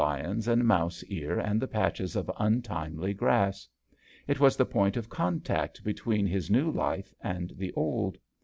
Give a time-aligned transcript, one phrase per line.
[0.03, 3.67] ions and mouse ear and the patches of untimely grass.
[4.25, 8.17] It was the point of contact between his new life and the old.